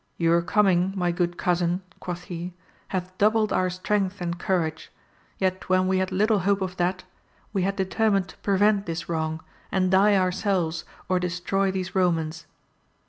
[0.17, 2.55] Your coming my good cousin, quoth he,
[2.87, 4.91] hath doubled our strength and courage,
[5.37, 7.03] yet when we had little hope of that,
[7.53, 9.41] we had determined to prevent this wrong,
[9.71, 12.47] and die ourselves or destroy these Romans.